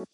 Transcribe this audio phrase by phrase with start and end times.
[0.00, 0.08] Um,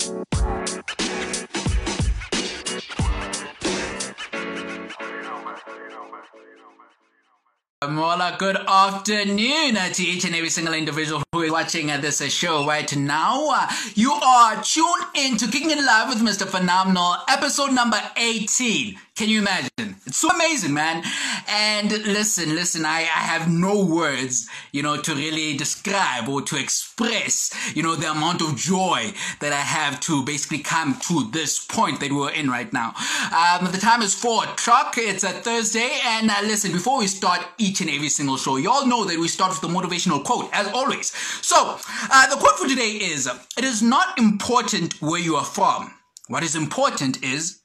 [7.94, 11.98] Mola, uh, good afternoon uh, to each and every single individual who is watching uh,
[11.98, 13.68] this show right now.
[13.94, 16.48] You are tuned in to Kicking It Live with Mr.
[16.48, 18.98] Phenomenal, episode number 18.
[19.16, 19.96] Can you imagine?
[20.04, 21.02] It's so amazing, man.
[21.48, 26.60] And listen, listen, I, I have no words, you know, to really describe or to
[26.60, 31.64] express, you know, the amount of joy that I have to basically come to this
[31.64, 32.88] point that we're in right now.
[33.32, 34.96] Um, the time is four o'clock.
[34.98, 35.98] It's a Thursday.
[36.04, 39.18] And uh, listen, before we start each and every single show, you all know that
[39.18, 41.10] we start with the motivational quote, as always.
[41.40, 41.78] So,
[42.12, 45.94] uh, the quote for today is, it is not important where you are from.
[46.28, 47.62] What is important is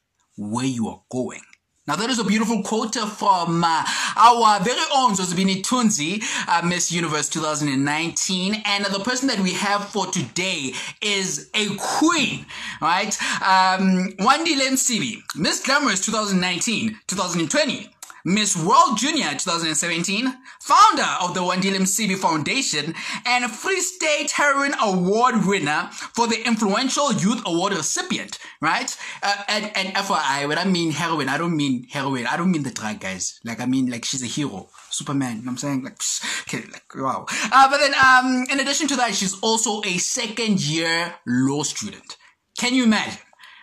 [0.49, 1.41] where you are going.
[1.87, 3.83] Now that is a beautiful quote from uh,
[4.15, 8.61] our very own Zozibini Tunzi, uh, Miss Universe 2019.
[8.65, 12.45] And the person that we have for today is a queen,
[12.81, 13.17] right?
[13.41, 17.89] Um, Wandile Msibi, Miss Glamorous 2019, 2020.
[18.23, 22.93] Miss World Junior 2017, founder of the Wandile Msibi Foundation,
[23.25, 28.95] and Free State Heroine Award winner for the Influential Youth Award recipient, right?
[29.23, 32.27] Uh, and, and FYI, when I mean heroine, I don't mean heroine.
[32.27, 33.39] I don't mean the drug, guys.
[33.43, 34.69] Like, I mean, like, she's a hero.
[34.89, 35.83] Superman, you know what I'm saying?
[35.83, 36.01] Like,
[36.41, 37.25] okay, like, wow.
[37.51, 42.17] Uh, but then, um, in addition to that, she's also a second year law student.
[42.57, 43.19] Can you imagine?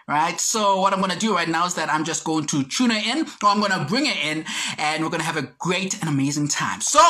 [0.08, 0.40] Right?
[0.40, 2.90] So what I'm going to do right now is that I'm just going to tune
[2.90, 4.44] her in, or I'm going to bring her in,
[4.78, 6.80] and we're going to have a great and amazing time.
[6.80, 7.00] So,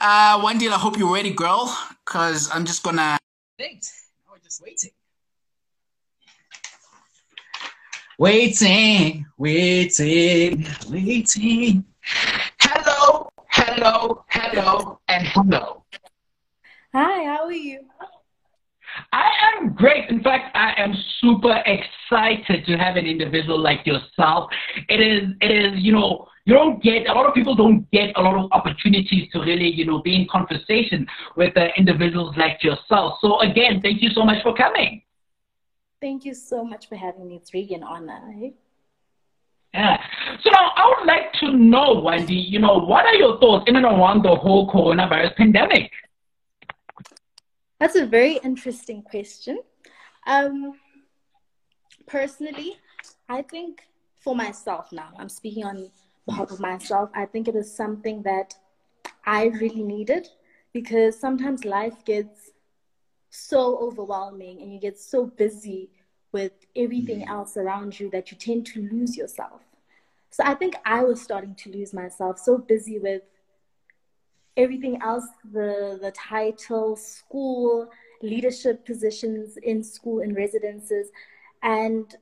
[0.00, 3.16] uh, Wendy, I hope you're ready, girl, because I'm just going to
[3.58, 3.90] wait.
[4.28, 4.90] we're just waiting.
[8.18, 11.84] Waiting, waiting, waiting.
[12.60, 15.84] Hello, hello, hello, and hello.
[16.92, 17.86] Hi, how are you?
[19.12, 20.08] I am great.
[20.08, 24.50] In fact, I am super excited to have an individual like yourself.
[24.88, 28.16] It is, it is, you know, you don't get a lot of people don't get
[28.16, 31.06] a lot of opportunities to really, you know, be in conversation
[31.36, 33.18] with uh, individuals like yourself.
[33.20, 35.02] So again, thank you so much for coming.
[36.00, 37.36] Thank you so much for having me.
[37.36, 38.18] It's really an honor.
[38.42, 38.50] Eh?
[39.74, 40.02] Yeah.
[40.42, 43.76] So now I would like to know, Wendy, you know, what are your thoughts in
[43.76, 45.90] and around the whole coronavirus pandemic?
[47.82, 49.58] That's a very interesting question.
[50.28, 50.74] Um,
[52.06, 52.76] personally,
[53.28, 53.82] I think
[54.20, 55.90] for myself now, I'm speaking on
[56.24, 58.54] behalf of myself, I think it is something that
[59.26, 60.28] I really needed
[60.72, 62.52] because sometimes life gets
[63.30, 65.90] so overwhelming and you get so busy
[66.30, 67.28] with everything mm.
[67.28, 69.60] else around you that you tend to lose yourself.
[70.30, 73.22] So I think I was starting to lose myself, so busy with
[74.56, 77.88] everything else the the title school
[78.22, 81.10] leadership positions in school and residences.
[81.62, 82.14] And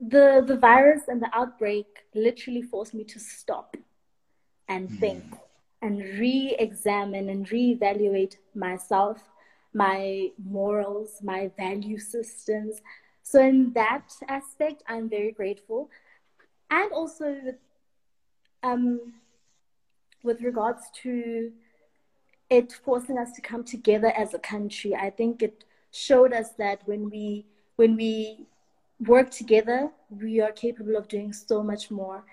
[0.00, 3.76] the the virus and the outbreak literally forced me to stop
[4.68, 4.98] and mm.
[5.00, 5.24] think
[5.82, 9.28] and re-examine and re-evaluate myself
[9.74, 12.80] my morals my value systems.
[13.22, 15.90] So in that aspect i'm very grateful.
[16.70, 17.54] And also
[18.62, 19.14] um,
[20.22, 21.52] with regards to
[22.50, 26.80] it forcing us to come together as a country, I think it showed us that
[26.86, 27.46] when we
[27.76, 28.46] when we
[29.06, 32.24] work together, we are capable of doing so much more.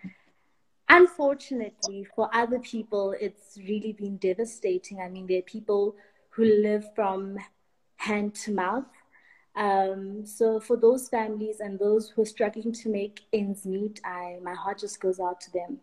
[0.90, 5.00] Unfortunately, for other people, it's really been devastating.
[5.00, 5.96] I mean, there are people
[6.30, 7.38] who live from
[7.98, 8.86] hand to mouth.
[9.56, 14.38] Um, so for those families and those who are struggling to make ends meet, I
[14.44, 15.80] my heart just goes out to them.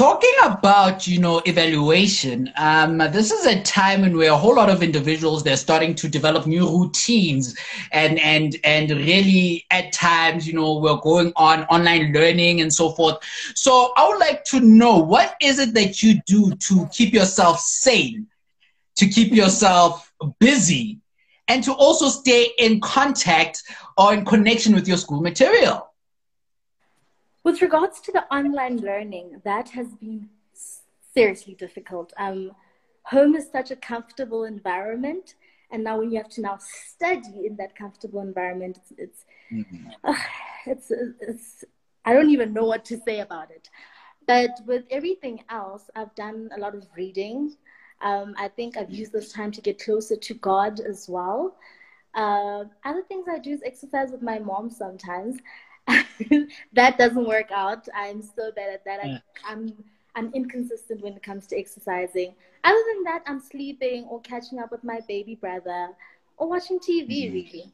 [0.00, 4.70] Talking about, you know, evaluation, um, this is a time in where a whole lot
[4.70, 7.54] of individuals, they're starting to develop new routines
[7.92, 12.92] and, and, and really at times, you know, we're going on online learning and so
[12.92, 13.18] forth.
[13.54, 17.60] So I would like to know, what is it that you do to keep yourself
[17.60, 18.26] sane,
[18.96, 20.98] to keep yourself busy,
[21.46, 23.62] and to also stay in contact
[23.98, 25.89] or in connection with your school material?
[27.42, 30.28] With regards to the online learning, that has been
[31.14, 32.12] seriously difficult.
[32.18, 32.52] Um,
[33.04, 35.34] home is such a comfortable environment,
[35.70, 39.88] and now when you have to now study in that comfortable environment, it's it's, mm-hmm.
[40.04, 40.14] uh,
[40.66, 41.64] it's, it's
[42.04, 43.70] I don't even know what to say about it.
[44.26, 47.56] But with everything else, I've done a lot of reading.
[48.02, 51.56] Um, I think I've used this time to get closer to God as well.
[52.14, 55.38] Uh, other things I do is exercise with my mom sometimes.
[56.72, 57.88] that doesn't work out.
[57.94, 59.00] I'm so bad at that.
[59.04, 59.18] Yeah.
[59.46, 59.72] I, I'm
[60.16, 62.34] I'm inconsistent when it comes to exercising.
[62.64, 65.90] Other than that, I'm sleeping or catching up with my baby brother
[66.36, 67.08] or watching TV.
[67.08, 67.34] Mm-hmm.
[67.34, 67.72] Really,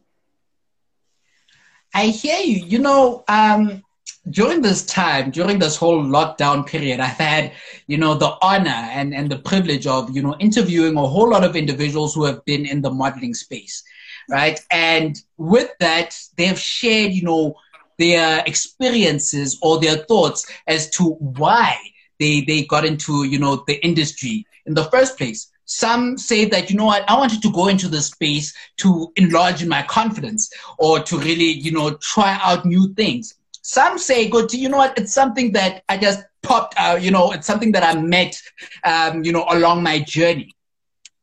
[1.94, 2.64] I hear you.
[2.64, 3.82] You know, um,
[4.30, 7.52] during this time, during this whole lockdown period, I've had,
[7.86, 11.44] you know, the honor and, and the privilege of, you know, interviewing a whole lot
[11.44, 13.84] of individuals who have been in the modeling space,
[14.28, 14.60] right?
[14.70, 17.54] And with that, they've shared, you know,
[17.98, 21.76] their experiences or their thoughts as to why
[22.18, 25.50] they, they got into, you know, the industry in the first place.
[25.64, 29.64] Some say that, you know what, I wanted to go into this space to enlarge
[29.64, 33.34] my confidence or to really, you know, try out new things.
[33.62, 37.32] Some say, good, you know what, it's something that I just popped out, you know,
[37.32, 38.40] it's something that I met,
[38.84, 40.54] um, you know, along my journey.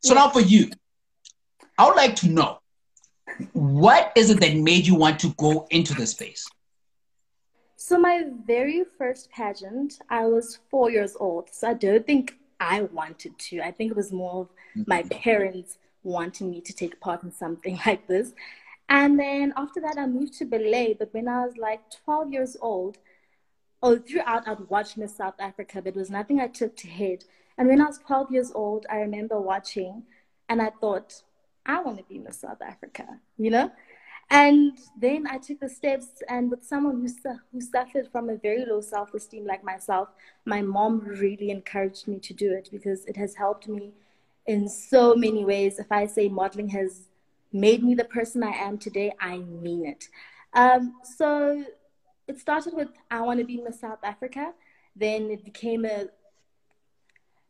[0.04, 0.70] So now for you,
[1.78, 2.60] I would like to know,
[3.54, 6.46] what is it that made you want to go into the space?
[7.86, 11.50] So my very first pageant, I was four years old.
[11.52, 13.60] So I don't think I wanted to.
[13.60, 15.20] I think it was more of my mm-hmm.
[15.20, 18.32] parents wanting me to take part in something like this.
[18.88, 20.96] And then after that, I moved to Belay.
[20.98, 23.00] But when I was like 12 years old,
[23.82, 27.26] oh, throughout I'd watched Miss South Africa, but it was nothing I took to head.
[27.58, 30.04] And when I was 12 years old, I remember watching
[30.48, 31.22] and I thought,
[31.66, 33.74] I want to be Miss South Africa, you know?
[34.34, 38.36] And then I took the steps, and with someone who, su- who suffered from a
[38.36, 40.10] very low self esteem like myself,
[40.44, 43.94] my mom really encouraged me to do it because it has helped me
[44.48, 45.78] in so many ways.
[45.78, 47.10] If I say modeling has
[47.52, 50.10] made me the person I am today, I mean it.
[50.56, 51.64] Um, so
[52.28, 54.54] it started with I want to be Miss South Africa.
[54.96, 56.08] Then it became a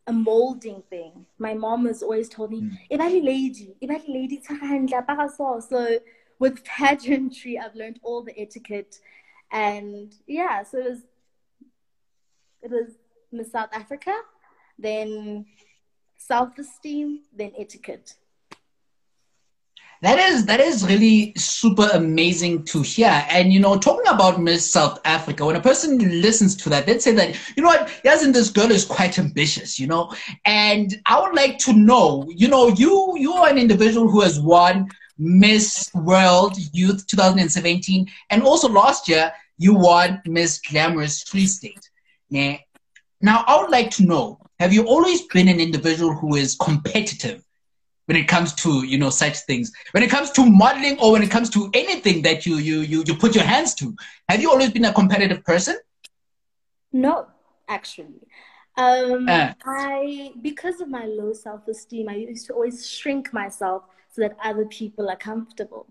[0.06, 1.24] a molding thing.
[1.38, 2.76] My mom has always told me, mm.
[3.24, 5.98] lady, I'm a lady, so
[6.38, 8.98] with pageantry, I've learned all the etiquette,
[9.50, 10.98] and yeah, so it was
[12.62, 12.92] it was
[13.30, 14.14] Miss South Africa,
[14.78, 15.46] then
[16.16, 18.14] self esteem, then etiquette.
[20.04, 23.24] That is that is really super amazing to hear.
[23.30, 27.00] And you know, talking about Miss South Africa, when a person listens to that, they'd
[27.00, 30.12] say that, you know what, and this girl is quite ambitious, you know.
[30.44, 34.38] And I would like to know, you know, you you are an individual who has
[34.38, 41.88] won Miss World Youth 2017, and also last year you won Miss Glamorous Free State.
[42.30, 47.42] Now, I would like to know: Have you always been an individual who is competitive
[48.06, 49.72] when it comes to you know such things?
[49.92, 53.04] When it comes to modeling, or when it comes to anything that you you you,
[53.06, 53.94] you put your hands to,
[54.28, 55.76] have you always been a competitive person?
[56.92, 57.26] No,
[57.68, 58.26] actually.
[58.76, 63.84] Um, uh, I because of my low self esteem, I used to always shrink myself
[64.14, 65.86] so that other people are comfortable.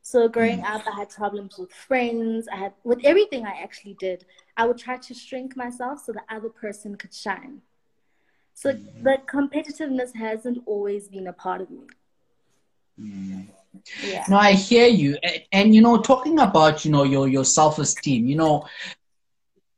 [0.00, 0.70] So growing mm.
[0.72, 2.46] up, I had problems with friends.
[2.52, 4.24] I had with everything I actually did.
[4.56, 7.62] I would try to shrink myself so the other person could shine.
[8.54, 9.02] So mm.
[9.02, 11.86] the competitiveness hasn't always been a part of me.
[13.00, 13.48] Mm.
[14.04, 14.24] Yeah.
[14.28, 17.80] No, I hear you, and, and you know, talking about you know your your self
[17.80, 18.26] esteem.
[18.26, 18.64] You know,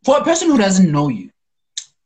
[0.04, 1.30] for a person who doesn't know you,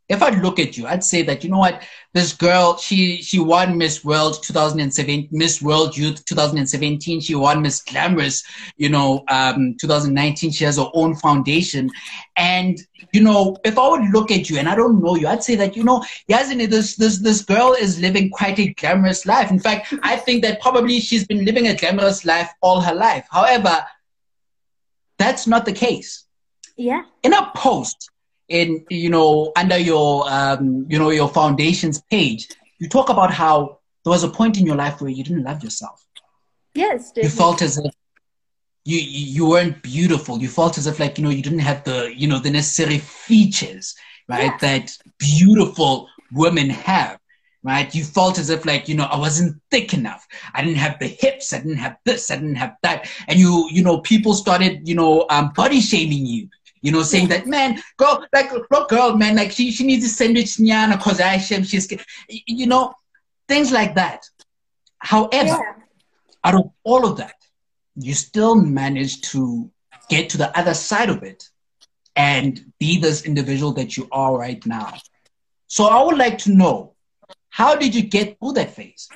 [0.08, 1.82] if I look at you, I'd say that you know what
[2.12, 7.20] this girl she she won Miss World 2007 Miss World Youth 2017.
[7.20, 8.43] She won Miss Glamorous,
[8.76, 10.50] you know, um, 2019.
[10.50, 11.90] She has her own foundation,
[12.37, 12.78] and
[13.12, 15.54] you know, if I would look at you and I don't know you, I'd say
[15.56, 19.50] that you know, Yazini, this this this girl is living quite a glamorous life.
[19.50, 23.26] In fact, I think that probably she's been living a glamorous life all her life.
[23.31, 23.84] However,
[25.19, 26.26] that's not the case.
[26.76, 27.03] Yeah.
[27.22, 28.10] In a post
[28.52, 33.78] in you know under your um, you know your foundations page, you talk about how
[34.04, 36.06] there was a point in your life where you didn't love yourself.
[36.74, 37.22] Yes, definitely.
[37.22, 37.94] you felt as if
[38.84, 40.38] you you weren't beautiful.
[40.38, 42.98] You felt as if like you know you didn't have the you know the necessary
[42.98, 43.94] features
[44.28, 47.18] right that beautiful women have
[47.64, 47.94] right?
[47.94, 50.26] You felt as if like, you know, I wasn't thick enough.
[50.54, 51.52] I didn't have the hips.
[51.52, 52.30] I didn't have this.
[52.30, 53.08] I didn't have that.
[53.28, 56.48] And you, you know, people started, you know, um, body shaming you
[56.82, 60.08] you know, saying that man, girl, like look, girl, man, like she she needs a
[60.08, 61.91] sandwich nyana cause I shame she's
[62.29, 62.93] you know,
[63.48, 64.24] things like that.
[64.98, 65.74] However, yeah.
[66.44, 67.36] out of all of that,
[67.96, 69.70] you still manage to
[70.08, 71.48] get to the other side of it
[72.17, 74.93] and be this individual that you are right now.
[75.67, 76.94] So I would like to know,
[77.48, 79.08] how did you get through that phase?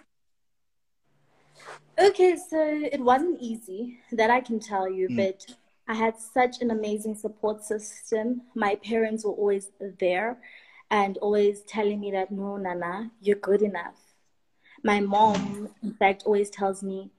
[1.99, 5.17] Okay, so it wasn't easy, that I can tell you, mm.
[5.17, 5.47] but
[5.89, 8.43] I had such an amazing support system.
[8.55, 10.39] My parents were always there
[10.91, 13.97] and always telling me that, no, Nana, you're good enough.
[14.83, 17.11] My mom, in fact, always tells me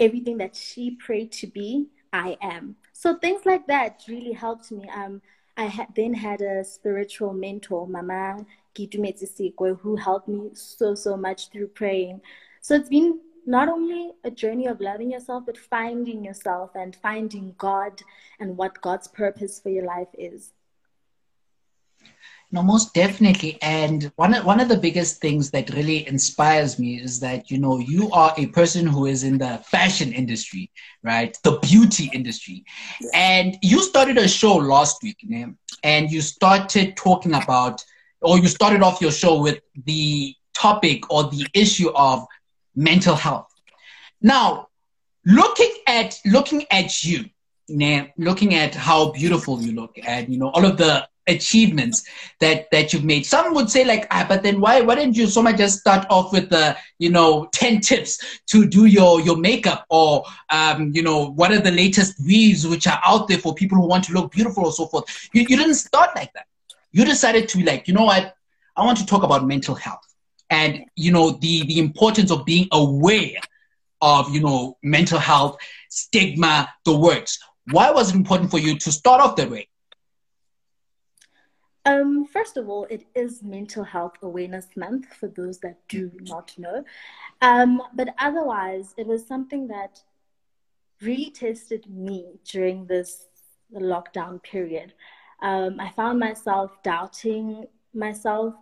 [0.00, 2.76] everything that she prayed to be, I am.
[2.92, 4.88] So things like that really helped me.
[4.88, 5.20] Um,
[5.56, 11.66] I then had a spiritual mentor, Mama Metsisikwe, who helped me so, so much through
[11.68, 12.20] praying.
[12.60, 17.54] So it's been not only a journey of loving yourself, but finding yourself and finding
[17.56, 18.02] God
[18.38, 20.52] and what God's purpose for your life is.
[22.52, 23.58] No, most definitely.
[23.62, 27.58] And one of, one of the biggest things that really inspires me is that, you
[27.58, 30.70] know, you are a person who is in the fashion industry,
[31.02, 31.36] right?
[31.42, 32.64] The beauty industry.
[33.00, 33.08] Yeah.
[33.14, 35.24] And you started a show last week,
[35.82, 37.82] and you started talking about,
[38.20, 42.26] or you started off your show with the topic or the issue of
[42.78, 43.52] mental health.
[44.22, 44.68] Now,
[45.26, 47.24] looking at looking at you,
[48.16, 52.04] looking at how beautiful you look, and you know all of the achievements
[52.40, 53.26] that that you've made.
[53.26, 56.06] Some would say like, ah, but then why why didn't you so much just start
[56.08, 61.02] off with the you know ten tips to do your your makeup or um, you
[61.02, 64.12] know what are the latest weaves which are out there for people who want to
[64.12, 65.04] look beautiful or so forth.
[65.34, 66.46] You you didn't start like that.
[66.92, 68.34] You decided to be like, you know what,
[68.74, 70.07] I want to talk about mental health
[70.50, 73.38] and you know the the importance of being aware
[74.00, 75.56] of you know mental health
[75.90, 77.38] stigma the works
[77.70, 79.68] why was it important for you to start off that way
[81.84, 86.52] um, first of all, it is Mental Health Awareness Month for those that do not
[86.58, 86.84] know.
[87.40, 90.02] Um, but otherwise, it was something that
[91.00, 93.28] really tested me during this
[93.72, 94.92] lockdown period.
[95.40, 98.54] Um, I found myself doubting myself,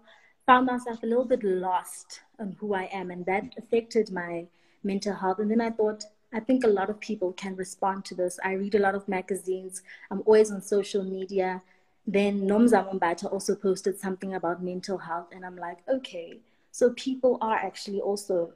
[0.47, 4.47] found myself a little bit lost on who I am, and that affected my
[4.85, 5.41] mental health.
[5.41, 8.39] And then I thought, I think a lot of people can respond to this.
[8.45, 11.63] I read a lot of magazines, I'm always on social media.
[12.07, 16.39] Then Nomzamo Mbatha also posted something about mental health, and I'm like, okay,
[16.71, 18.53] so people are actually also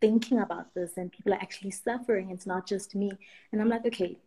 [0.00, 2.30] thinking about this, and people are actually suffering.
[2.30, 3.10] It's not just me.
[3.50, 4.18] And I'm like, okay,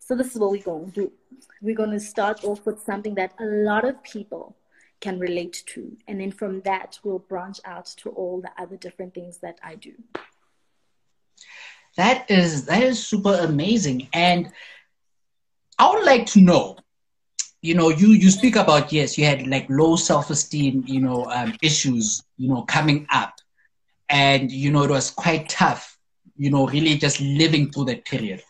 [0.00, 1.12] so this is what we're going to do.
[1.60, 4.56] We're going to start off with something that a lot of people
[5.02, 5.94] can relate to.
[6.08, 9.74] And then from that, we'll branch out to all the other different things that I
[9.74, 9.92] do.
[11.98, 14.08] That is that is super amazing.
[14.14, 14.50] And
[15.78, 16.78] I would like to know
[17.60, 21.54] you know you you speak about yes you had like low self-esteem you know um,
[21.62, 23.34] issues you know coming up
[24.08, 25.96] and you know it was quite tough
[26.36, 28.42] you know really just living through that period.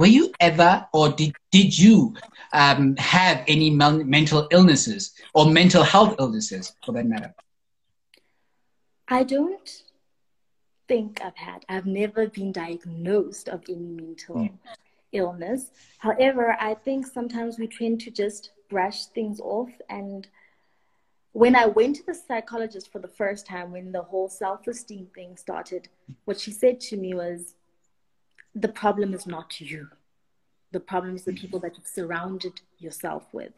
[0.00, 2.14] Were you ever or did, did you
[2.52, 7.34] um, have any mental illnesses or mental health illnesses for that matter
[9.08, 9.84] i don't
[10.88, 14.50] think i've had i've never been diagnosed of any mental mm
[15.12, 15.70] illness.
[15.98, 19.70] However, I think sometimes we tend to just brush things off.
[19.88, 20.26] And
[21.32, 25.08] when I went to the psychologist for the first time, when the whole self esteem
[25.14, 25.88] thing started,
[26.24, 27.54] what she said to me was,
[28.54, 29.88] The problem is not you.
[30.72, 33.52] The problem is the people that you've surrounded yourself with.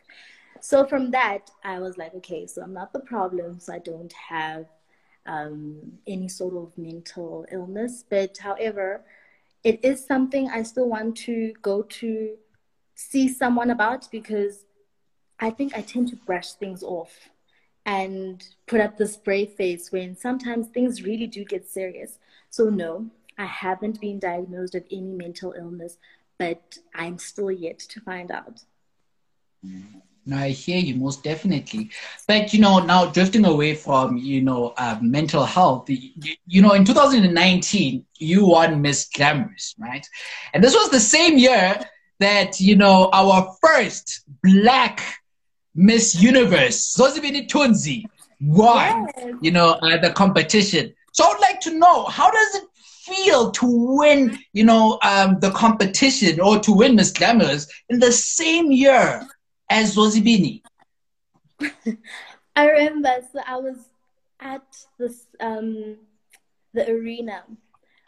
[0.61, 4.13] So from that, I was like, okay, so I'm not the problem, so I don't
[4.13, 4.67] have
[5.27, 8.05] um, any sort of mental illness.
[8.09, 9.05] But however,
[9.65, 12.37] it is something I still want to go to
[12.95, 14.65] see someone about because
[15.41, 17.13] I think I tend to brush things off
[17.85, 22.19] and put up this brave face when sometimes things really do get serious.
[22.51, 25.97] So, no, I haven't been diagnosed with any mental illness,
[26.39, 28.62] but I'm still yet to find out.
[30.25, 31.91] No, I hear you most definitely.
[32.29, 36.11] But you know, now drifting away from you know uh, mental health, you,
[36.47, 40.07] you know, in 2019 you won Miss Glamorous, right?
[40.55, 41.79] And this was the same year
[42.21, 45.01] that you know our first Black
[45.75, 48.05] Miss Universe, Zozibini Tunzi,
[48.41, 49.09] won.
[49.17, 49.35] Yes.
[49.41, 50.95] You know uh, the competition.
[51.12, 52.65] So I'd like to know how does it
[53.05, 53.67] feel to
[53.97, 59.27] win, you know, um, the competition or to win Miss Glamorous in the same year
[59.69, 60.63] as Zozibini?
[62.57, 63.77] I remember, so I was
[64.41, 64.63] at
[64.99, 65.97] this um,
[66.75, 67.45] the arena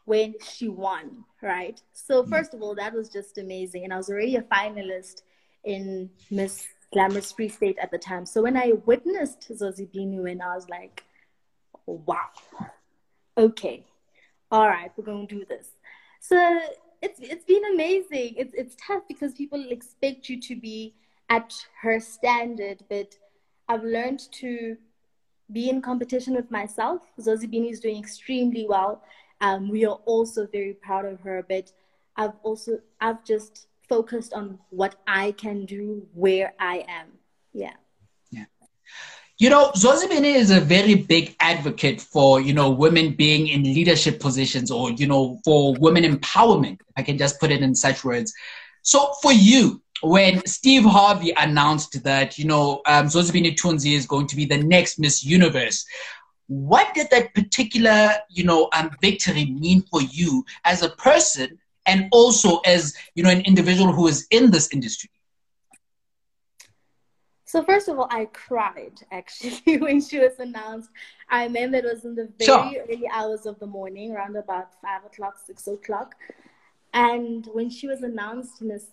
[0.04, 1.80] when she won, right?
[1.92, 2.28] So mm.
[2.28, 5.22] first of all, that was just amazing, and I was already a finalist
[5.64, 8.26] in Miss Glamorous Free State at the time.
[8.26, 11.04] So when I witnessed Zozibini, and I was like,
[11.86, 12.28] wow,
[13.38, 13.84] okay,
[14.50, 15.68] all right, we're gonna do this.
[16.20, 16.60] So
[17.02, 18.34] it's it's been amazing.
[18.36, 20.94] It's it's tough because people expect you to be
[21.28, 23.16] at her standard, but
[23.68, 24.76] I've learned to
[25.52, 27.02] be in competition with myself.
[27.20, 29.02] Zozibini is doing extremely well.
[29.40, 31.72] Um, we are also very proud of her, but
[32.16, 37.08] I've also I've just focused on what I can do where I am.
[37.52, 37.74] Yeah.
[39.38, 44.20] You know, Zozibini is a very big advocate for, you know, women being in leadership
[44.20, 46.80] positions or, you know, for women empowerment.
[46.96, 48.32] I can just put it in such words.
[48.82, 54.36] So for you, when Steve Harvey announced that, you know, um, Tunzi is going to
[54.36, 55.84] be the next Miss Universe,
[56.46, 62.06] what did that particular, you know, um, victory mean for you as a person and
[62.12, 65.10] also as, you know, an individual who is in this industry?
[67.54, 70.90] So first of all, I cried actually when she was announced.
[71.30, 72.82] I remember it was in the very sure.
[72.82, 76.16] early hours of the morning, around about five o'clock, six o'clock.
[76.94, 78.86] And when she was announced in this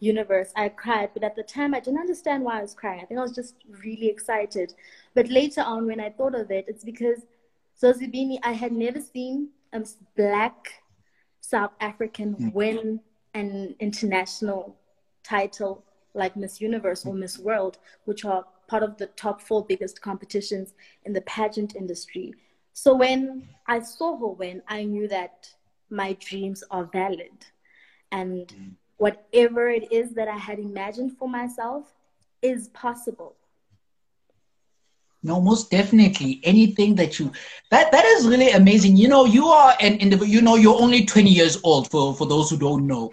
[0.00, 1.10] universe, I cried.
[1.14, 3.00] But at the time, I didn't understand why I was crying.
[3.00, 4.74] I think I was just really excited.
[5.14, 7.20] But later on, when I thought of it, it's because
[7.80, 9.86] Zozibini, I had never seen a
[10.16, 10.82] black
[11.42, 12.52] South African mm.
[12.54, 13.02] win
[13.34, 14.76] an international
[15.22, 20.00] title like Miss Universe or Miss World, which are part of the top four biggest
[20.00, 20.74] competitions
[21.04, 22.34] in the pageant industry.
[22.72, 25.48] So when I saw her win, I knew that
[25.90, 27.46] my dreams are valid.
[28.12, 28.70] And mm.
[28.96, 31.92] whatever it is that I had imagined for myself
[32.42, 33.36] is possible.
[35.22, 36.40] No, most definitely.
[36.44, 37.30] Anything that you
[37.70, 38.96] that that is really amazing.
[38.96, 40.30] You know, you are an individual.
[40.30, 43.10] You know, you're only 20 years old for for those who don't know,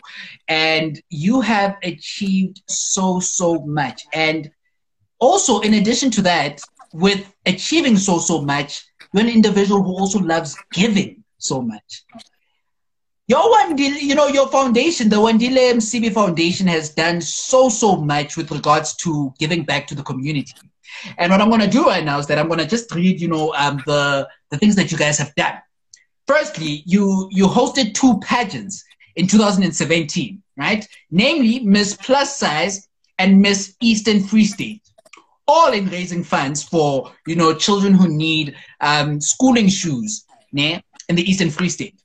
[0.48, 4.06] and you have achieved so so much.
[4.14, 4.50] And
[5.20, 6.62] also, in addition to that,
[6.94, 12.06] with achieving so so much, you're an individual who also loves giving so much.
[13.28, 18.38] Your one, you know, your foundation, the Wandile Msibi Foundation, has done so so much
[18.38, 20.54] with regards to giving back to the community
[21.18, 23.20] and what I'm going to do right now is that I'm going to just read,
[23.20, 25.54] you know, um, the the things that you guys have done.
[26.28, 28.84] Firstly, you you hosted two pageants
[29.16, 30.88] in 2017, right?
[31.12, 34.82] Namely, Miss Plus Size and Miss Eastern Free State,
[35.48, 40.26] all in raising funds for you know children who need um, schooling shoes,
[40.56, 42.00] né, in the Eastern Free State.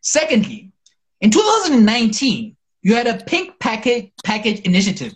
[0.00, 0.72] Secondly,
[1.20, 5.14] in 2019, you had a pink package package initiative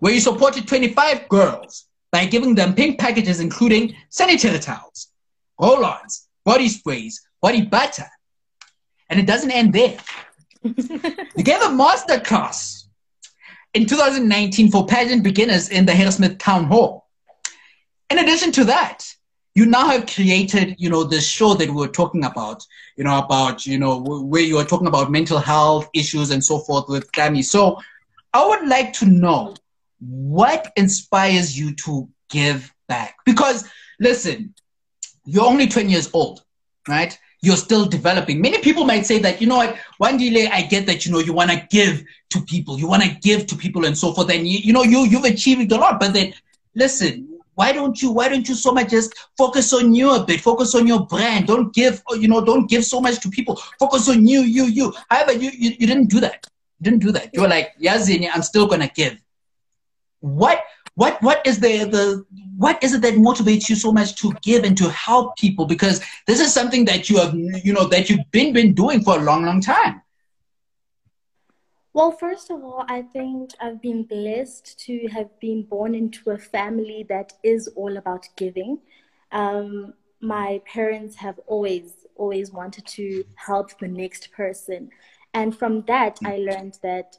[0.00, 5.08] where you supported 25 girls by giving them pink packages including sanitary towels,
[5.60, 8.06] roll-ons, body sprays, body butter.
[9.10, 9.98] And it doesn't end there.
[10.62, 12.88] you gave a master class
[13.74, 17.06] in 2019 for pageant beginners in the Harrismith Town Hall.
[18.10, 19.04] In addition to that,
[19.54, 22.64] you now have created, you know, the show that we were talking about,
[22.96, 26.58] you know, about, you know, where you are talking about mental health issues and so
[26.58, 27.42] forth with Tammy.
[27.42, 27.80] So
[28.32, 29.54] I would like to know
[30.00, 33.16] what inspires you to give back?
[33.24, 33.68] Because
[34.00, 34.54] listen,
[35.24, 36.42] you're only 20 years old,
[36.88, 37.18] right?
[37.42, 38.40] You're still developing.
[38.40, 41.32] Many people might say that, you know what, Wandile, I get that, you know, you
[41.32, 44.30] want to give to people, you want to give to people and so forth.
[44.30, 46.34] And you, you know, you, you've achieved a lot, but then
[46.74, 50.42] listen, why don't you why don't you so much just focus on you a bit?
[50.42, 51.46] Focus on your brand.
[51.46, 53.56] Don't give you know don't give so much to people.
[53.78, 54.92] Focus on you you you.
[55.08, 56.46] However you you, you didn't do that.
[56.78, 57.30] You didn't do that.
[57.32, 59.16] You were like yazini i'm still gonna give
[60.20, 62.24] what what what is the the
[62.56, 65.66] what is it that motivates you so much to give and to help people?
[65.66, 69.18] Because this is something that you have you know that you've been been doing for
[69.18, 70.02] a long long time.
[71.92, 76.36] Well first of all i think i've been blessed to have been born into a
[76.36, 78.78] family that is all about giving.
[79.32, 84.90] Um, my parents have always always wanted to help the next person.
[85.34, 87.16] And from that i learned that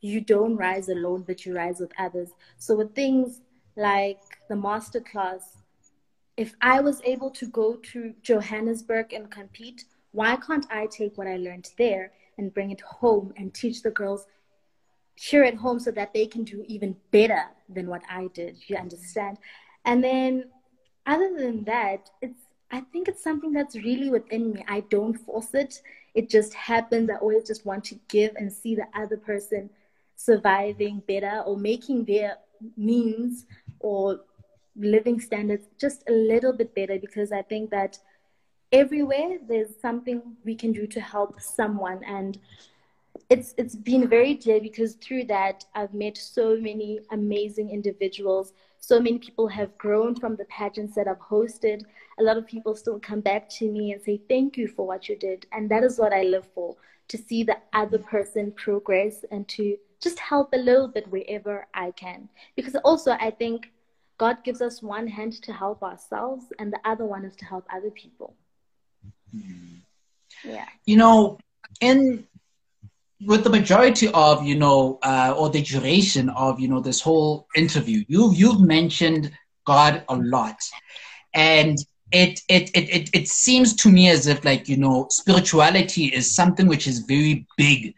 [0.00, 2.30] you don't rise alone, but you rise with others.
[2.58, 3.40] So with things
[3.76, 5.42] like the masterclass,
[6.36, 11.26] if I was able to go to Johannesburg and compete, why can't I take what
[11.26, 14.26] I learned there and bring it home and teach the girls
[15.16, 18.56] here at home so that they can do even better than what I did?
[18.66, 19.38] You understand?
[19.84, 20.44] And then
[21.06, 22.40] other than that, it's
[22.72, 24.64] I think it's something that's really within me.
[24.68, 25.82] I don't force it.
[26.14, 27.10] It just happens.
[27.10, 29.70] I always just want to give and see the other person
[30.24, 32.36] surviving better or making their
[32.76, 33.46] means
[33.78, 34.20] or
[34.76, 37.98] living standards just a little bit better because I think that
[38.70, 42.38] everywhere there's something we can do to help someone and
[43.28, 48.52] it's it's been very dear because through that I've met so many amazing individuals.
[48.78, 51.82] So many people have grown from the pageants that I've hosted.
[52.18, 55.08] A lot of people still come back to me and say thank you for what
[55.08, 56.76] you did, and that is what I live for:
[57.08, 61.90] to see the other person progress and to just help a little bit wherever I
[61.92, 62.28] can.
[62.56, 63.70] Because also, I think
[64.18, 67.66] God gives us one hand to help ourselves, and the other one is to help
[67.72, 68.34] other people.
[69.34, 70.48] Mm-hmm.
[70.48, 70.66] Yeah.
[70.86, 71.38] You know,
[71.80, 72.26] in
[73.26, 77.46] with the majority of you know, uh, or the duration of you know this whole
[77.54, 79.30] interview, you you've mentioned
[79.66, 80.58] God a lot,
[81.34, 81.78] and
[82.12, 86.34] it, it it it it seems to me as if like you know spirituality is
[86.34, 87.94] something which is very big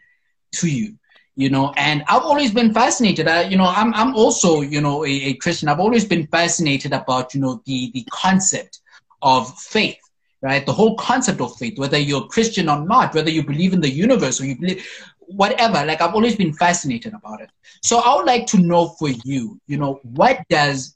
[0.53, 0.95] to you
[1.35, 5.03] you know and i've always been fascinated I, you know i'm, I'm also you know
[5.05, 8.79] a, a, christian i've always been fascinated about you know the the concept
[9.21, 9.97] of faith
[10.43, 10.65] right?
[10.65, 13.89] The whole concept of faith, whether you're Christian or not, whether you believe in the
[13.89, 14.85] universe or you believe
[15.19, 17.49] whatever, like I've always been fascinated about it.
[17.81, 20.95] So I would like to know for you, you know, what does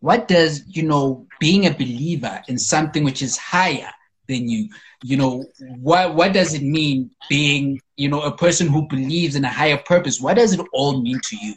[0.00, 3.90] what does, you know, being a believer in something which is higher
[4.28, 4.68] than you,
[5.02, 5.44] you know,
[5.80, 9.78] what what does it mean being, you know, a person who believes in a higher
[9.78, 10.20] purpose?
[10.20, 11.54] What does it all mean to you?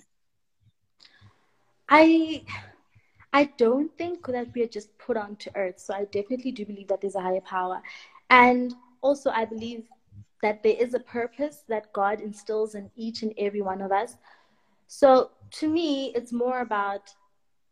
[1.90, 2.44] I
[3.34, 5.80] I don't think that we are just put onto earth.
[5.80, 7.82] So I definitely do believe that there's a higher power.
[8.30, 9.84] And also, I believe
[10.42, 14.18] that there is a purpose that God instills in each and every one of us.
[14.88, 17.14] So to me, it's more about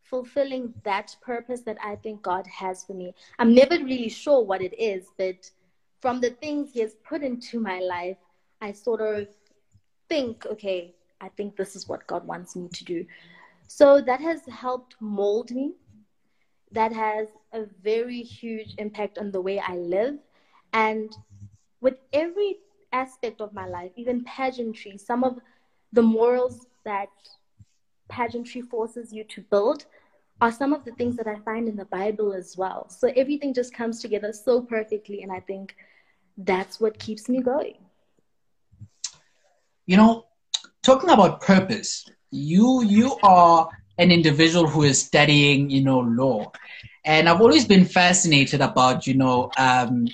[0.01, 3.13] fulfilling that purpose that I think God has for me.
[3.39, 5.49] I'm never really sure what it is, but
[6.01, 8.17] from the things He has put into my life,
[8.65, 9.27] I sort of
[10.09, 13.05] think, okay, I think this is what God wants me to do.
[13.67, 15.73] So that has helped mold me.
[16.71, 20.17] That has a very huge impact on the way I live.
[20.73, 21.15] And
[21.79, 22.57] with every
[22.91, 25.39] aspect of my life, even pageantry, some of
[25.93, 27.09] the morals that
[28.09, 29.85] pageantry forces you to build
[30.41, 32.89] are some of the things that I find in the Bible as well.
[32.89, 35.21] So everything just comes together so perfectly.
[35.21, 35.75] And I think
[36.37, 37.84] that's what keeps me going.
[39.85, 40.25] You know,
[40.83, 46.51] talking about purpose, you you are an individual who is studying, you know, law,
[47.05, 50.07] and I've always been fascinated about, you know, um,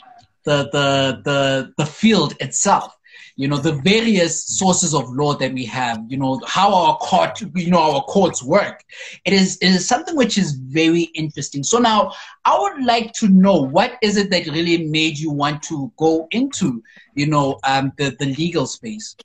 [0.44, 2.96] the the the the field itself.
[3.38, 6.00] You know, the various sources of law that we have.
[6.10, 8.84] You know, how our court, you know, our courts work.
[9.26, 11.64] It is it is something which is very interesting.
[11.64, 12.12] So now,
[12.46, 16.28] I would like to know what is it that really made you want to go
[16.32, 16.84] into,
[17.16, 19.16] you know, um, the the legal space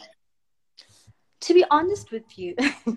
[1.46, 2.96] to be honest with you, I'm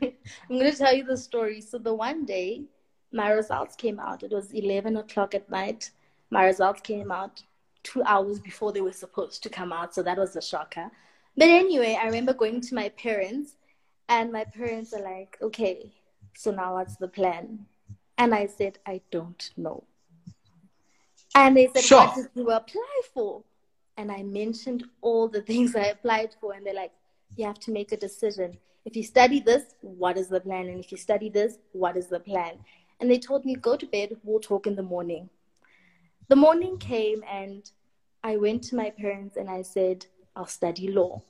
[0.50, 1.62] going to tell you the story.
[1.62, 2.64] So the one day
[3.12, 5.92] my results came out, it was 11 o'clock at night.
[6.32, 7.44] My results came out
[7.84, 9.94] two hours before they were supposed to come out.
[9.94, 10.90] So that was a shocker.
[11.38, 13.54] But anyway, I remember going to my parents,
[14.10, 15.92] and my parents are like, okay,
[16.36, 17.68] so now what's the plan?
[18.18, 19.84] And I said, I don't know.
[21.36, 22.00] And they said, sure.
[22.00, 23.44] what did you apply for?
[23.96, 26.92] And I mentioned all the things I applied for, and they're like,
[27.40, 28.58] you have to make a decision.
[28.86, 30.68] If you study this, what is the plan?
[30.68, 32.60] And if you study this, what is the plan?
[33.00, 35.30] And they told me, go to bed, we'll talk in the morning.
[36.28, 37.70] The morning came, and
[38.24, 41.24] I went to my parents and I said, I'll study law.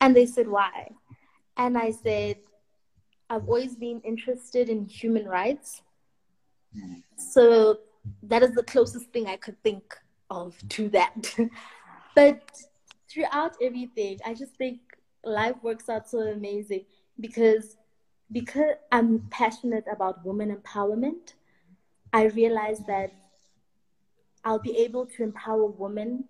[0.00, 0.90] And they said, why?
[1.56, 2.36] And I said,
[3.30, 5.80] I've always been interested in human rights.
[7.16, 7.78] So
[8.24, 9.96] that is the closest thing I could think
[10.28, 11.34] of to that.
[12.16, 12.42] but
[13.08, 14.80] throughout everything, I just think
[15.24, 16.84] life works out so amazing
[17.20, 17.76] because
[18.32, 21.34] because I'm passionate about women empowerment,
[22.12, 23.12] I realize that
[24.44, 26.24] I'll be able to empower women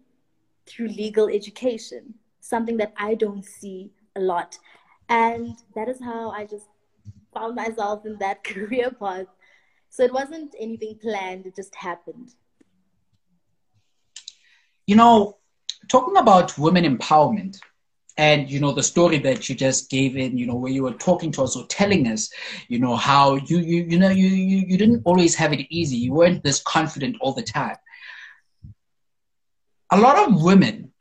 [0.66, 4.58] through legal education, something that I don't see a lot.
[5.08, 6.66] And that is how I just
[7.32, 9.26] found myself in that career path.
[9.88, 12.34] So it wasn't anything planned, it just happened.
[14.86, 15.38] You know,
[15.88, 17.58] talking about women empowerment,
[18.16, 20.92] and you know the story that you just gave in you know where you were
[20.92, 22.30] talking to us or telling us
[22.68, 25.96] you know how you you you know you you, you didn't always have it easy.
[25.96, 27.76] You weren't this confident all the time.
[29.90, 30.92] A lot of women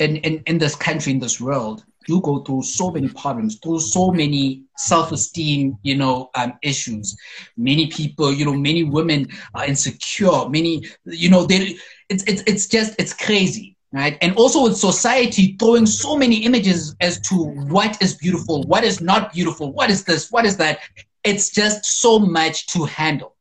[0.00, 3.80] in in, in this country in this world do go through so many problems through
[3.80, 7.16] so many self-esteem you know um, issues.
[7.56, 10.48] Many people you know many women are insecure.
[10.48, 11.76] Many you know they
[12.08, 14.18] it's it's, it's just it's crazy right?
[14.20, 19.00] And also with society throwing so many images as to what is beautiful, what is
[19.00, 20.80] not beautiful, what is this, what is that.
[21.22, 23.36] It's just so much to handle.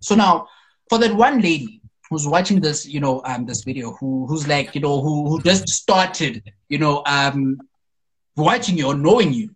[0.00, 0.46] So now,
[0.88, 4.74] for that one lady who's watching this, you know, um, this video, who who's like,
[4.74, 7.58] you know, who who just started, you know, um,
[8.36, 9.54] watching you or knowing you,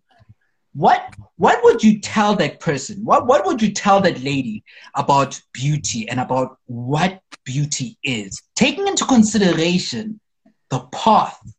[0.73, 3.03] what what would you tell that person?
[3.03, 4.63] What what would you tell that lady
[4.95, 10.20] about beauty and about what beauty is, taking into consideration
[10.71, 11.53] the path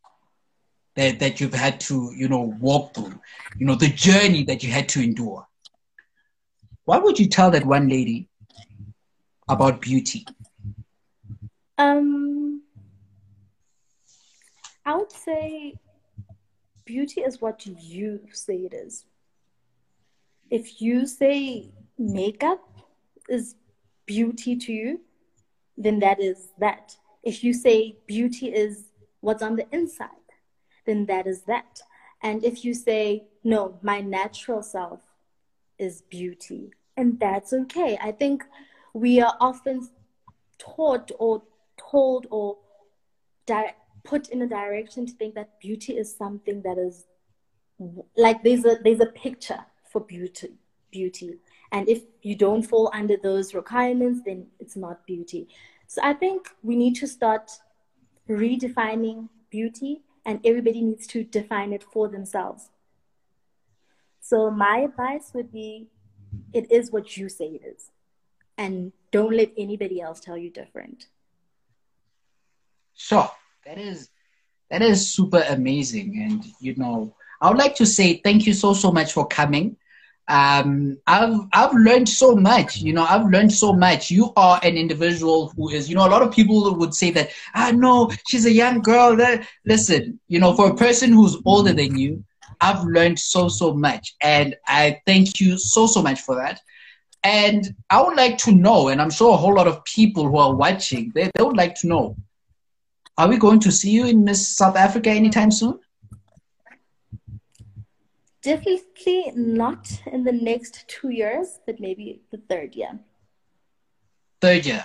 [0.96, 3.20] that, that you've had to, you know, walk through,
[3.58, 5.46] you know, the journey that you had to endure.
[6.84, 8.28] What would you tell that one lady
[9.48, 10.26] about beauty?
[11.78, 12.62] Um,
[14.84, 15.74] I would say
[16.84, 19.04] beauty is what you say it is.
[20.50, 22.60] If you say makeup
[23.28, 23.56] is
[24.06, 25.00] beauty to you,
[25.76, 26.96] then that is that.
[27.22, 28.91] If you say beauty is
[29.22, 30.28] what's on the inside,
[30.84, 31.80] then that is that.
[32.22, 35.00] And if you say, no, my natural self
[35.78, 37.98] is beauty, and that's okay.
[38.00, 38.44] I think
[38.92, 39.88] we are often
[40.58, 41.42] taught or
[41.76, 42.58] told or
[43.46, 47.06] di- put in a direction to think that beauty is something that is
[48.16, 50.52] like there's a there's a picture for beauty
[50.90, 51.38] beauty
[51.72, 55.48] and if you don't fall under those requirements then it's not beauty
[55.86, 57.50] so i think we need to start
[58.38, 62.70] redefining beauty and everybody needs to define it for themselves.
[64.20, 65.88] So my advice would be
[66.52, 67.90] it is what you say it is.
[68.56, 71.06] And don't let anybody else tell you different.
[72.94, 73.30] Sure
[73.64, 74.10] that is
[74.70, 76.22] that is super amazing.
[76.22, 79.76] And you know i would like to say thank you so so much for coming
[80.28, 82.78] um, I've I've learned so much.
[82.78, 84.10] You know, I've learned so much.
[84.10, 87.30] You are an individual who is, you know, a lot of people would say that,
[87.54, 89.16] ah, no, she's a young girl.
[89.66, 92.24] Listen, you know, for a person who's older than you,
[92.60, 96.60] I've learned so so much, and I thank you so so much for that.
[97.24, 100.38] And I would like to know, and I'm sure a whole lot of people who
[100.38, 102.16] are watching, they, they would like to know,
[103.16, 105.78] are we going to see you in Miss South Africa anytime soon?
[108.42, 112.98] Definitely not in the next two years, but maybe the third year.
[114.40, 114.84] Third year.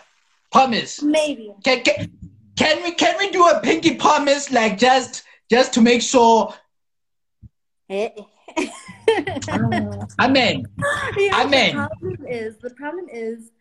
[0.51, 1.01] Promise.
[1.01, 1.53] Maybe.
[1.63, 2.11] Can, can,
[2.55, 6.53] can we can we do a pinky promise like just just to make sure
[7.89, 8.09] Eh.
[10.19, 10.65] Amen.
[11.17, 11.75] Yeah, Amen.
[11.75, 13.51] The problem is the problem is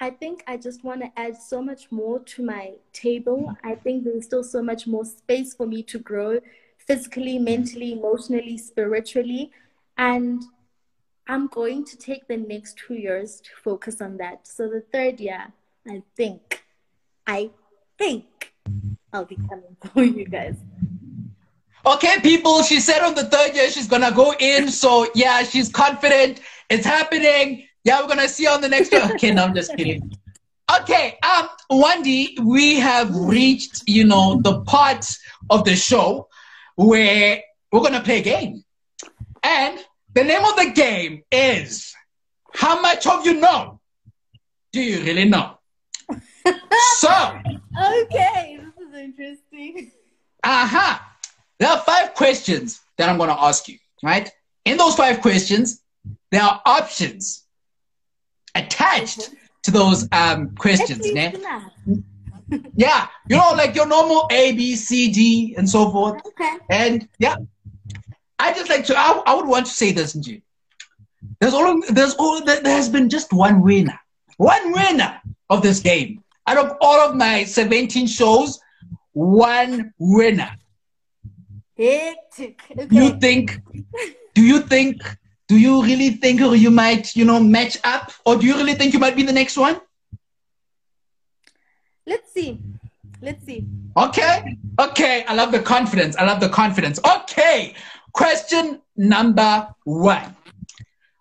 [0.00, 3.54] I think I just want to add so much more to my table.
[3.62, 6.40] I think there's still so much more space for me to grow
[6.86, 9.50] physically, mentally, emotionally, spiritually.
[9.96, 10.42] And
[11.26, 14.46] I'm going to take the next two years to focus on that.
[14.46, 15.52] So the third year,
[15.88, 16.64] I think,
[17.26, 17.50] I
[17.98, 18.52] think
[19.12, 20.56] I'll be coming for you guys.
[21.86, 24.68] Okay, people, she said on the third year she's gonna go in.
[24.70, 26.40] So yeah, she's confident.
[26.70, 27.66] It's happening.
[27.84, 29.12] Yeah, we're gonna see her on the next one.
[29.12, 30.16] Okay, no, I'm just kidding.
[30.80, 35.06] Okay, um, Wendy, we have reached, you know, the part
[35.50, 36.26] of the show
[36.76, 38.64] where we're gonna play a game.
[39.42, 39.78] And
[40.14, 41.94] the name of the game is
[42.54, 43.80] How much of you know?
[44.72, 45.58] Do you really know?
[46.98, 47.38] so,
[47.76, 49.90] Okay, this is interesting.
[50.42, 50.98] uh-huh.
[51.58, 54.30] There are five questions that I'm gonna ask you, right?
[54.64, 55.82] In those five questions,
[56.30, 57.44] there are options
[58.54, 59.30] attached
[59.64, 61.32] to those um questions, né?
[62.74, 66.20] Yeah, you know, like your normal A, B, C, D, and so forth.
[66.26, 66.56] Okay.
[66.70, 67.36] And yeah,
[68.38, 68.96] I just like to.
[68.96, 70.42] I, I would want to say this, Nji.
[71.40, 71.82] There's all.
[71.88, 72.44] There's all.
[72.44, 73.98] There has been just one winner.
[74.36, 76.22] One winner of this game.
[76.46, 78.60] Out of all of my 17 shows,
[79.12, 80.50] one winner.
[81.76, 82.60] Hectic.
[82.70, 82.88] Okay.
[82.90, 83.60] You think?
[84.34, 85.02] Do you think?
[85.46, 88.92] Do you really think you might, you know, match up, or do you really think
[88.92, 89.80] you might be the next one?
[92.06, 92.58] Let's see.
[93.22, 93.66] Let's see.
[93.96, 94.58] Okay.
[94.78, 95.24] Okay.
[95.26, 96.16] I love the confidence.
[96.16, 96.98] I love the confidence.
[97.04, 97.74] Okay.
[98.12, 100.36] Question number one.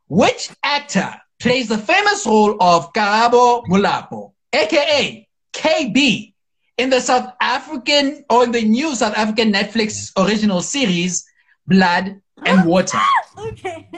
[0.07, 6.33] Which actor plays the famous role of Karabo Molapo, aka KB,
[6.77, 11.25] in the South African or in the new South African Netflix original series
[11.67, 12.99] Blood and Water?
[13.37, 13.89] Okay.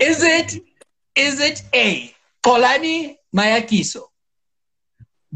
[0.00, 0.62] Is it
[1.14, 2.14] is it A.
[2.44, 4.04] Kolani Mayakiso?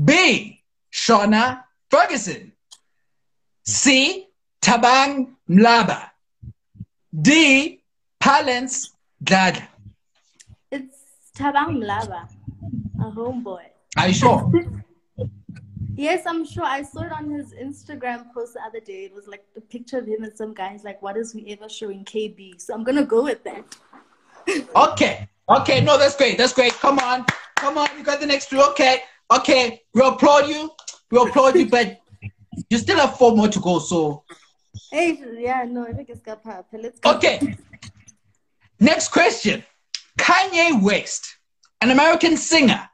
[0.03, 0.56] B.
[0.93, 2.53] Shauna Ferguson?
[3.65, 4.29] C.
[4.63, 6.11] Thabang Molaba?
[7.21, 7.83] D.
[8.23, 8.89] Palance
[9.23, 9.69] Dada?
[10.71, 10.97] it's
[11.37, 12.29] Thabang Molaba,
[13.01, 13.63] a homeboy.
[13.97, 14.53] Are you sure?
[15.99, 16.63] Yes, I'm sure.
[16.65, 19.05] I saw it on his Instagram post the other day.
[19.07, 21.71] It was like a picture of him and some guys like, "What is we ever
[21.71, 23.65] showing KB?" So I'm gonna go with that.
[24.77, 25.27] Okay.
[25.49, 25.81] Okay.
[25.81, 26.37] No, that's great.
[26.37, 26.75] That's great.
[26.75, 27.25] Come on.
[27.57, 27.89] Come on.
[27.97, 28.61] You got the next two.
[28.61, 29.05] Okay.
[29.31, 29.83] Okay.
[29.95, 30.71] We applaud you.
[31.11, 32.01] We applaud you, but
[32.71, 33.79] you still have four more to go.
[33.79, 34.25] So,
[34.91, 36.69] Hey, yeah, no, I think it's got pop.
[36.73, 37.15] Let's go.
[37.15, 37.57] okay.
[38.79, 39.65] Next question.
[40.19, 41.39] Kanye West,
[41.81, 42.89] an American singer,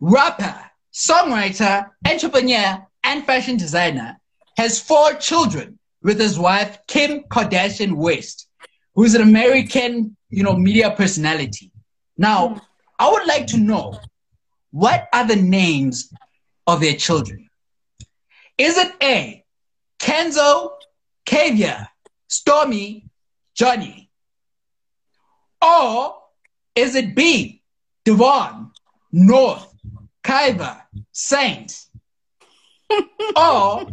[0.00, 0.54] rapper,
[0.92, 4.18] songwriter, entrepreneur, and fashion designer,
[4.56, 8.48] has four children with his wife, Kim Kardashian West,
[8.94, 11.70] who is an American, you know, media personality.
[12.16, 12.58] Now, hmm.
[12.98, 13.98] I would like to know
[14.74, 16.12] what are the names
[16.66, 17.48] of their children?
[18.58, 19.44] Is it A,
[20.00, 20.72] Kenzo,
[21.24, 21.86] Kavia,
[22.26, 23.06] Stormy,
[23.54, 24.10] Johnny?
[25.62, 26.16] Or
[26.74, 27.62] is it B,
[28.04, 28.72] Devon,
[29.12, 29.72] North,
[30.24, 30.82] Kaiba,
[31.12, 31.86] Saint?
[33.36, 33.86] or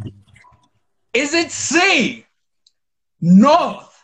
[1.13, 2.25] is it C,
[3.21, 4.01] North,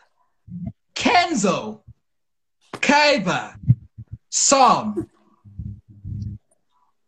[0.93, 1.81] Kenzo,
[2.73, 3.55] Kaiba,
[4.29, 5.09] Psalm?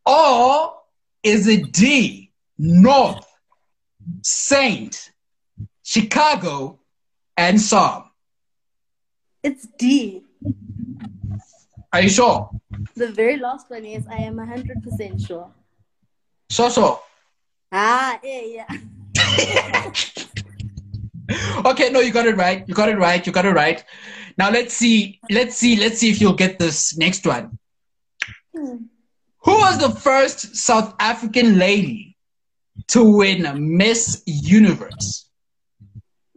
[0.09, 0.73] Or
[1.21, 3.27] Is it D, North,
[4.23, 5.11] Saint,
[5.83, 6.79] Chicago,
[7.37, 8.09] and Psalm?
[9.43, 10.23] It's D.
[11.93, 12.49] Are you sure?
[12.95, 15.51] The very last one, is I am 100% sure.
[16.49, 17.01] So, so.
[17.71, 19.91] Ah, yeah, yeah.
[21.65, 22.63] okay, no, you got it right.
[22.67, 23.25] You got it right.
[23.27, 23.83] You got it right.
[24.37, 25.19] Now let's see.
[25.29, 25.75] Let's see.
[25.75, 27.59] Let's see if you'll get this next one.
[28.55, 28.77] Hmm.
[29.41, 32.17] Who was the first South African lady
[32.87, 35.29] to win Miss Universe?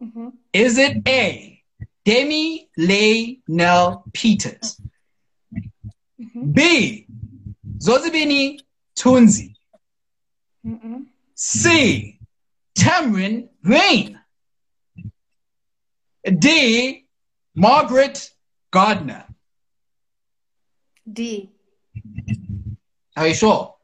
[0.03, 0.29] Mm-hmm.
[0.53, 1.63] Is it A,
[2.05, 4.81] Demi Leigh Nel Peters?
[6.21, 6.53] Mm-hmm.
[6.53, 7.07] B,
[7.79, 8.61] Zozibini
[8.97, 9.55] Tunzi?
[10.67, 11.07] Mm-mm.
[11.35, 12.19] C,
[12.77, 14.19] Tamaryn Green?
[16.39, 17.05] D,
[17.55, 18.31] Margaret
[18.71, 19.25] Gardner?
[21.13, 21.52] D.
[23.17, 23.75] Are you sure?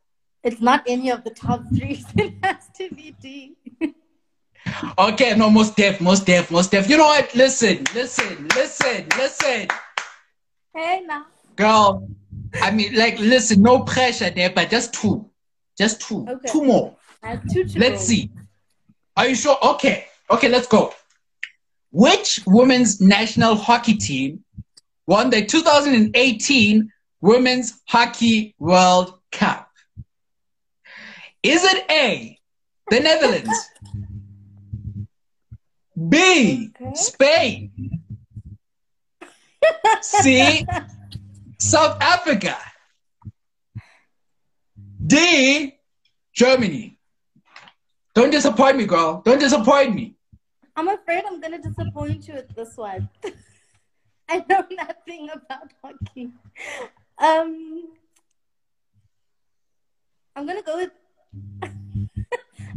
[0.43, 2.03] It's not any of the top three.
[2.17, 3.57] it has to be D.
[4.99, 6.89] okay, no, most deaf, most deaf, most deaf.
[6.89, 7.35] You know what?
[7.35, 9.69] Listen, listen, listen, listen.
[10.75, 11.27] Hey, now.
[11.57, 12.09] Girl,
[12.63, 15.29] I mean, like, listen, no pressure there, but just two.
[15.77, 16.27] Just two.
[16.29, 16.49] Okay.
[16.53, 16.97] Two more.
[17.53, 18.07] two let's go.
[18.07, 18.31] see.
[19.17, 19.59] Are you sure?
[19.63, 20.07] Okay.
[20.31, 20.95] Okay, let's go.
[21.91, 24.45] Which women's national hockey team
[25.07, 29.71] won the 2018 Women's Hockey World Cup?
[31.43, 32.39] Is it A,
[32.91, 33.71] the Netherlands?
[36.09, 36.95] B, okay.
[36.95, 37.73] Spain?
[40.01, 40.67] C,
[41.59, 42.57] South Africa?
[45.05, 45.79] D,
[46.35, 46.99] Germany?
[48.15, 49.23] Don't disappoint me, girl.
[49.25, 50.17] Don't disappoint me.
[50.77, 53.09] I'm afraid I'm going to disappoint you with this one.
[54.29, 56.31] I know nothing about hockey.
[57.19, 57.89] Um,
[60.39, 60.91] I'm gonna go with.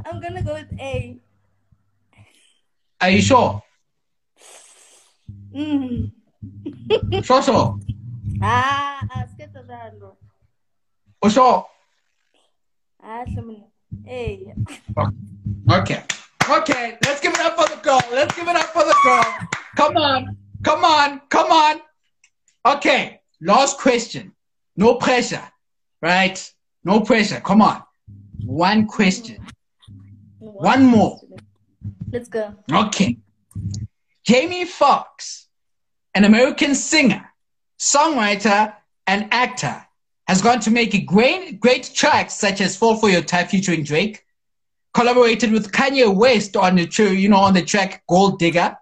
[0.05, 1.19] I'm gonna go with A.
[2.99, 3.61] Are you sure?
[5.53, 6.11] Mm.
[7.23, 7.79] sure, sure.
[8.41, 10.17] Ah, aspetta bello.
[11.21, 11.67] O sure?
[13.03, 13.25] Ah,
[14.07, 14.55] A.
[15.71, 16.03] Okay.
[16.49, 18.01] Okay, let's give it up for the girl.
[18.11, 19.25] Let's give it up for the girl.
[19.77, 20.35] Come on.
[20.63, 21.21] Come on.
[21.29, 21.79] Come on.
[22.65, 23.21] Okay.
[23.39, 24.33] Last question.
[24.75, 25.47] No pressure,
[26.01, 26.41] right?
[26.83, 27.39] No pressure.
[27.39, 27.83] Come on.
[28.43, 29.45] One question.
[30.39, 31.19] One more.
[32.11, 32.55] Let's go.
[32.71, 33.17] Okay.
[34.23, 35.47] Jamie Foxx,
[36.13, 37.29] an American singer,
[37.79, 38.73] songwriter,
[39.07, 39.85] and actor,
[40.27, 43.83] has gone to make a great, great tracks such as Fall for Your Type featuring
[43.83, 44.25] Drake,
[44.93, 48.77] collaborated with Kanye West on the, you know, on the track Gold Digger.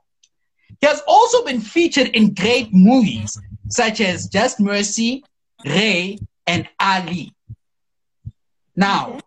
[0.82, 5.24] He has also been featured in great movies such as Just Mercy,
[5.66, 7.34] Ray, and Ali.
[8.80, 9.20] Now,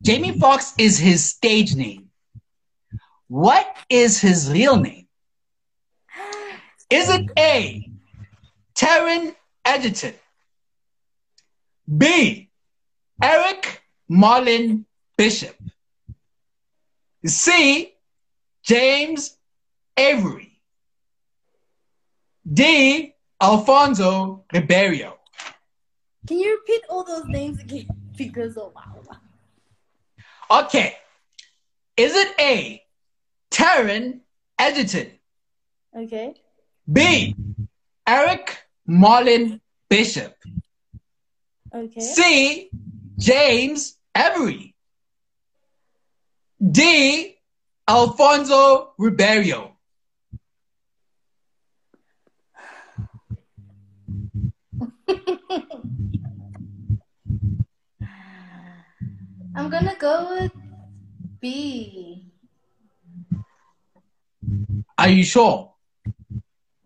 [0.00, 2.10] Jamie Foxx is his stage name.
[3.26, 5.08] What is his real name?
[6.88, 7.90] Is it A,
[8.76, 9.34] Taron
[9.64, 10.14] Egerton?
[11.98, 12.48] B,
[13.20, 14.84] Eric Marlon
[15.18, 15.56] Bishop?
[17.26, 17.92] C,
[18.62, 19.36] James
[19.96, 20.60] Avery?
[22.46, 25.18] D, Alfonso Ribeiro.
[26.28, 28.01] Can you repeat all those names again?
[28.28, 30.62] Because oh wow.
[30.64, 30.94] Okay.
[31.96, 32.82] Is it A,
[33.50, 34.20] Taron
[34.58, 35.12] Egerton?
[35.96, 36.34] Okay.
[36.90, 37.34] B,
[38.06, 38.58] Eric
[38.88, 40.34] Marlon Bishop.
[41.74, 42.00] Okay.
[42.00, 42.70] C,
[43.18, 44.74] James Avery.
[46.70, 47.36] D,
[47.88, 49.71] Alfonso Ribeiro.
[59.54, 60.52] I'm gonna go with
[61.40, 62.24] B.
[64.96, 65.74] Are you sure?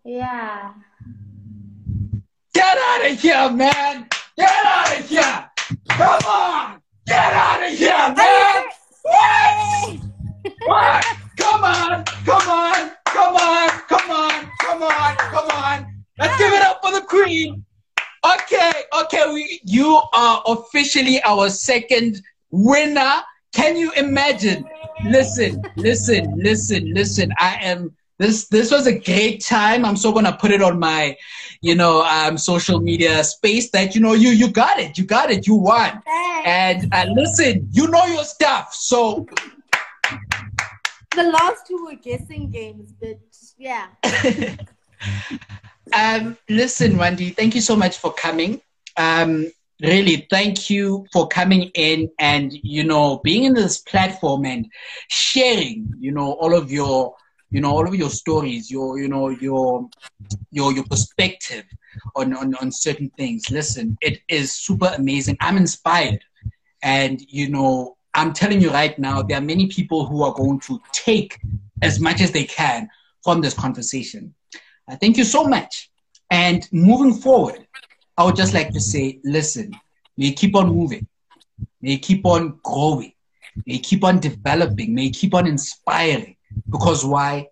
[0.03, 0.73] Yeah.
[2.53, 4.07] Get out of here, man!
[4.37, 5.49] Get out of here!
[5.89, 6.81] Come on!
[7.05, 8.63] Get out of here, man!
[9.03, 9.99] What?
[10.65, 11.05] what?
[11.37, 12.03] Come on!
[12.25, 12.91] Come on!
[13.05, 13.69] Come on!
[13.87, 14.51] Come on!
[14.59, 15.15] Come on!
[15.15, 16.03] Come on!
[16.19, 17.63] Let's give it up for the queen!
[18.25, 22.21] Okay, okay, we you are officially our second
[22.51, 23.21] winner.
[23.53, 24.65] Can you imagine?
[25.05, 27.31] Listen, listen, listen, listen.
[27.39, 29.85] I am this this was a great time.
[29.85, 31.15] I'm so gonna put it on my,
[31.61, 35.29] you know, um, social media space that you know you you got it, you got
[35.29, 36.01] it, you won.
[36.45, 38.73] And uh, listen, you know your stuff.
[38.73, 39.27] So
[41.15, 43.19] the last two were guessing games, but
[43.57, 43.87] yeah.
[45.93, 48.61] um, listen, Wendy, thank you so much for coming.
[48.95, 54.67] Um, really thank you for coming in and you know being in this platform and
[55.07, 57.15] sharing you know all of your
[57.51, 59.87] you know all of your stories your you know your
[60.51, 61.63] your your perspective
[62.15, 63.49] on on, on certain things.
[63.51, 65.37] Listen it is super amazing.
[65.41, 66.23] I'm inspired.
[66.83, 70.59] And you know i'm telling you right now there are many people who are going
[70.59, 71.39] to take
[71.81, 72.89] as much as they can
[73.23, 74.33] from this conversation.
[75.01, 75.89] Thank you so much.
[76.31, 77.66] And moving forward
[78.17, 79.71] I would just like to say, listen,
[80.17, 81.07] may keep on moving,
[81.81, 83.13] may keep on growing,
[83.65, 86.35] may keep on developing, may keep on inspiring.
[86.69, 87.47] Because why?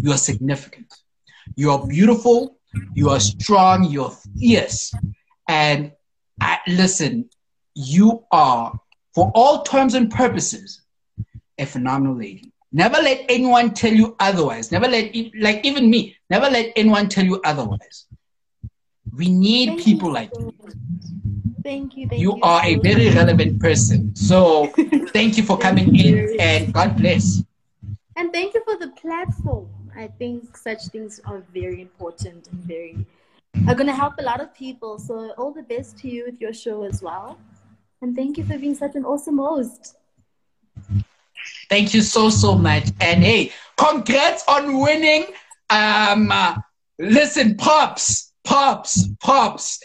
[0.00, 0.92] You are significant.
[1.54, 2.58] You are beautiful.
[2.94, 3.84] You are strong.
[3.84, 4.92] You're fierce.
[5.48, 5.92] And
[6.40, 7.30] I, listen,
[7.74, 8.78] you are,
[9.14, 10.82] for all terms and purposes,
[11.58, 12.52] a phenomenal lady.
[12.72, 14.72] Never let anyone tell you otherwise.
[14.72, 18.05] Never let, like even me, never let anyone tell you otherwise.
[19.16, 20.52] We need thank people like you.
[21.62, 22.06] Thank you.
[22.06, 24.14] Thank you, you are a very relevant person.
[24.14, 24.66] So
[25.12, 27.42] thank you for coming in and God bless.
[28.14, 29.68] And thank you for the platform.
[29.96, 33.06] I think such things are very important and very
[33.66, 34.98] are going to help a lot of people.
[34.98, 37.38] So all the best to you with your show as well.
[38.02, 39.96] And thank you for being such an awesome host.
[41.70, 42.88] Thank you so so much.
[43.00, 45.24] And hey, congrats on winning.
[45.70, 46.58] Um, uh,
[46.98, 49.80] listen, pops pops, pops.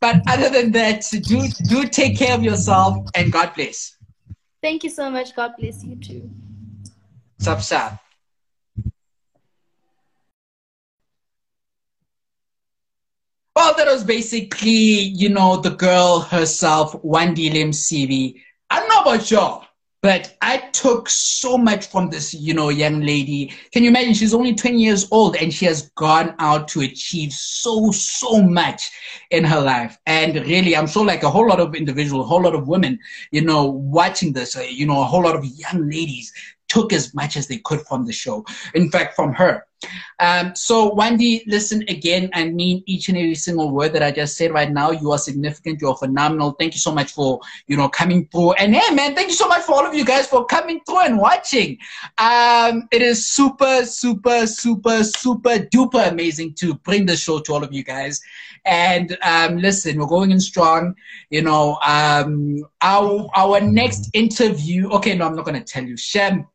[0.00, 3.96] But other than that, do do take care of yourself and God bless.
[4.62, 5.34] Thank you so much.
[5.34, 6.30] God bless you too.
[7.40, 7.98] Sup, sup.
[13.54, 18.40] Well, that was basically, you know, the girl herself, Wandile Msibi.
[18.70, 19.61] I don't know about y'all,
[20.02, 23.54] but I took so much from this, you know, young lady.
[23.72, 24.14] Can you imagine?
[24.14, 28.90] She's only 20 years old and she has gone out to achieve so, so much
[29.30, 29.96] in her life.
[30.06, 32.98] And really, I'm sure like a whole lot of individuals, a whole lot of women,
[33.30, 36.32] you know, watching this, uh, you know, a whole lot of young ladies
[36.66, 38.44] took as much as they could from the show.
[38.74, 39.66] In fact, from her.
[40.20, 42.30] Um, so, Wendy, listen again.
[42.32, 44.90] I mean each and every single word that I just said right now.
[44.90, 45.80] You are significant.
[45.80, 46.52] You are phenomenal.
[46.52, 48.52] Thank you so much for you know coming through.
[48.52, 51.00] And hey, man, thank you so much for all of you guys for coming through
[51.00, 51.78] and watching.
[52.18, 57.64] Um, it is super, super, super, super duper amazing to bring the show to all
[57.64, 58.20] of you guys.
[58.64, 60.94] And um, listen, we're going in strong.
[61.30, 64.88] You know, um, our our next interview.
[64.90, 65.96] Okay, no, I'm not going to tell you.
[65.96, 66.46] Shem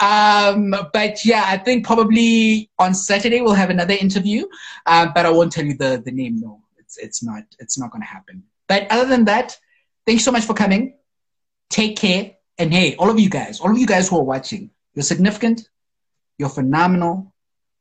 [0.00, 4.46] um, but yeah, I think probably on Saturday we'll have another interview.
[4.86, 6.40] Uh, but I won't tell you the, the name.
[6.40, 8.44] No, it's it's not it's not going to happen.
[8.68, 9.58] But other than that,
[10.06, 10.96] thanks so much for coming.
[11.70, 12.32] Take care.
[12.58, 15.68] And hey, all of you guys, all of you guys who are watching, you're significant.
[16.38, 17.34] You're phenomenal.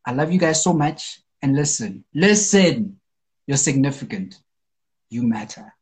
[0.06, 1.22] I love you guys so much.
[1.42, 3.00] And listen, listen,
[3.48, 4.40] you're significant.
[5.10, 5.74] You matter.